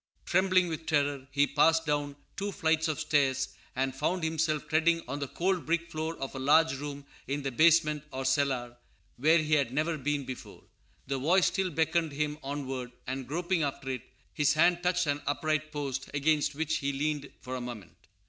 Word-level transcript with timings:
Trembling 0.25 0.67
with 0.67 0.87
terror, 0.87 1.27
he 1.29 1.45
passed 1.45 1.85
down 1.85 2.15
two 2.35 2.51
flights 2.51 2.87
of 2.87 2.99
stairs, 2.99 3.49
and 3.75 3.93
found 3.95 4.23
himself 4.23 4.67
treading 4.67 5.03
on 5.07 5.19
the 5.19 5.27
cold 5.27 5.67
brick 5.67 5.91
floor 5.91 6.17
of 6.17 6.33
a 6.33 6.39
large 6.39 6.73
room 6.79 7.05
in 7.27 7.43
the 7.43 7.51
basement, 7.51 8.01
or 8.11 8.25
cellar, 8.25 8.77
where 9.17 9.37
he 9.37 9.53
had 9.53 9.71
never 9.71 9.99
been 9.99 10.25
before. 10.25 10.63
The 11.05 11.19
voice 11.19 11.45
still 11.45 11.69
beckoned 11.69 12.13
him 12.13 12.39
onward; 12.41 12.93
and, 13.05 13.27
groping 13.27 13.61
after 13.61 13.91
it, 13.91 14.01
his 14.33 14.53
hand 14.55 14.81
touched 14.81 15.05
an 15.05 15.21
upright 15.27 15.71
post, 15.71 16.09
against 16.15 16.55
which 16.55 16.77
he 16.77 16.91
leaned 16.93 17.29
for 17.39 17.55
a 17.55 17.61
moment. 17.61 18.07